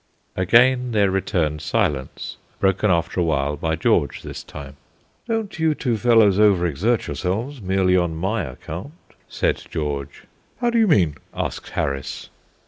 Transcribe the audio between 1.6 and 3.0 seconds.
silence, broken